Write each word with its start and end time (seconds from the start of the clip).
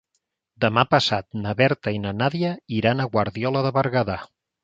Demà 0.63 0.83
passat 0.93 1.27
na 1.43 1.51
Berta 1.59 1.93
i 1.97 2.01
na 2.07 2.13
Nàdia 2.21 2.53
iran 2.79 3.03
a 3.03 3.07
Guardiola 3.17 3.63
de 3.67 3.73
Berguedà. 3.79 4.19